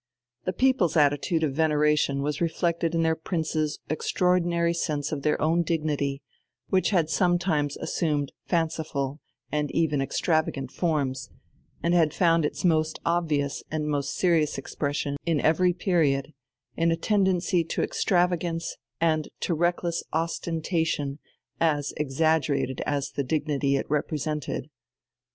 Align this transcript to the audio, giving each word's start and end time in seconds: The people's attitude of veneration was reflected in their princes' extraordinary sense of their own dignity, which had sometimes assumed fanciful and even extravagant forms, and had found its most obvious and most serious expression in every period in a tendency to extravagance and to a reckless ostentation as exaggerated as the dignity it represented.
The 0.45 0.53
people's 0.53 0.97
attitude 0.97 1.43
of 1.43 1.53
veneration 1.53 2.23
was 2.23 2.41
reflected 2.41 2.95
in 2.95 3.03
their 3.03 3.15
princes' 3.15 3.77
extraordinary 3.87 4.73
sense 4.73 5.11
of 5.11 5.21
their 5.21 5.39
own 5.39 5.61
dignity, 5.61 6.23
which 6.69 6.89
had 6.89 7.07
sometimes 7.07 7.77
assumed 7.77 8.31
fanciful 8.47 9.19
and 9.51 9.69
even 9.69 10.01
extravagant 10.01 10.71
forms, 10.71 11.29
and 11.83 11.93
had 11.93 12.15
found 12.15 12.45
its 12.45 12.65
most 12.65 12.97
obvious 13.05 13.61
and 13.69 13.87
most 13.89 14.15
serious 14.15 14.57
expression 14.57 15.17
in 15.23 15.39
every 15.39 15.71
period 15.71 16.33
in 16.75 16.89
a 16.91 16.97
tendency 16.97 17.63
to 17.65 17.83
extravagance 17.83 18.77
and 18.99 19.29
to 19.41 19.53
a 19.53 19.55
reckless 19.55 20.03
ostentation 20.11 21.19
as 21.59 21.93
exaggerated 21.95 22.81
as 22.87 23.11
the 23.11 23.23
dignity 23.23 23.75
it 23.75 23.85
represented. 23.87 24.71